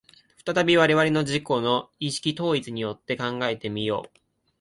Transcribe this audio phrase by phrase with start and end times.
[0.51, 4.17] 再び我々の自己の意識統一によって考えて見よう。